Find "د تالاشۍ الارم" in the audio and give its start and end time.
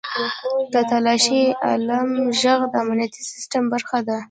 0.73-2.11